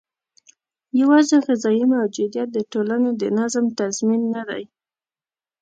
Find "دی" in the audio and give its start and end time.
4.49-4.63